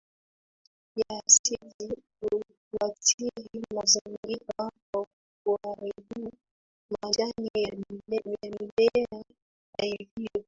[0.95, 2.03] ya asidi
[2.71, 5.05] huathiri mazingira kwa
[5.43, 6.31] kuharibu
[7.01, 9.23] majani ya mimea
[9.77, 10.29] na hivyo